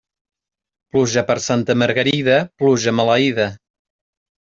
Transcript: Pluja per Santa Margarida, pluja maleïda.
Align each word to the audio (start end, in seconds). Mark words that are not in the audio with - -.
Pluja 0.95 1.23
per 1.29 1.37
Santa 1.49 1.77
Margarida, 1.85 2.41
pluja 2.59 2.99
maleïda. 3.03 3.51